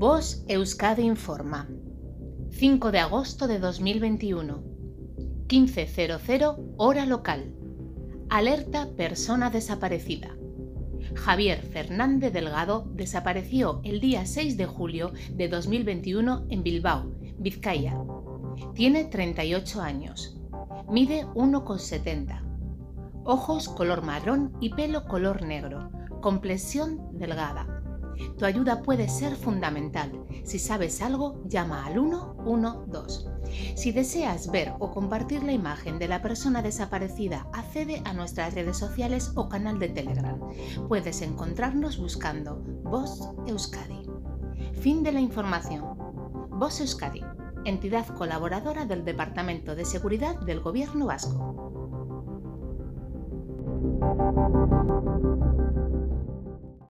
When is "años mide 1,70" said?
19.82-22.42